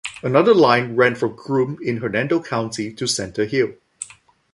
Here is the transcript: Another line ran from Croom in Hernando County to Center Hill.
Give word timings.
Another 0.23 0.55
line 0.55 0.95
ran 0.95 1.13
from 1.13 1.35
Croom 1.37 1.77
in 1.79 1.97
Hernando 1.97 2.41
County 2.41 2.91
to 2.93 3.05
Center 3.05 3.45
Hill. 3.45 3.73